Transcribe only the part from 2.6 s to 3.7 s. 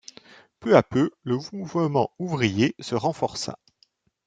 se renforça.